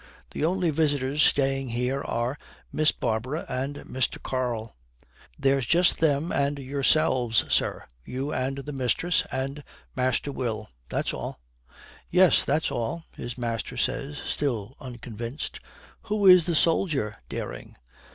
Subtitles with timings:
[0.31, 2.35] The only visitors staying here are
[2.71, 4.17] Miss Barbara and Mr.
[4.23, 4.75] Karl.
[5.37, 9.63] There's just them and yourselves, sir, you and the mistress and
[9.95, 10.69] Master Will.
[10.89, 11.39] That's all.'
[12.09, 15.59] 'Yes, that's all,' his master says, still unconvinced.
[16.05, 17.75] 'Who is the soldier, Dering?'